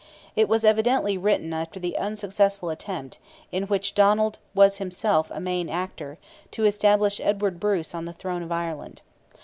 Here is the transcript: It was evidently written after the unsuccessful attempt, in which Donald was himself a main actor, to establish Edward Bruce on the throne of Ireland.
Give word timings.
It 0.35 0.49
was 0.49 0.63
evidently 0.65 1.15
written 1.15 1.53
after 1.53 1.79
the 1.79 1.95
unsuccessful 1.95 2.71
attempt, 2.71 3.19
in 3.51 3.65
which 3.65 3.93
Donald 3.93 4.39
was 4.55 4.79
himself 4.79 5.29
a 5.29 5.39
main 5.39 5.69
actor, 5.69 6.17
to 6.49 6.65
establish 6.65 7.19
Edward 7.23 7.59
Bruce 7.59 7.93
on 7.93 8.05
the 8.05 8.13
throne 8.13 8.41
of 8.41 8.51
Ireland. 8.51 9.03